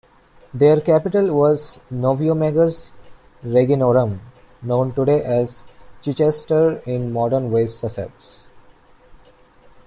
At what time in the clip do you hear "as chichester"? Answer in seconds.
5.23-6.77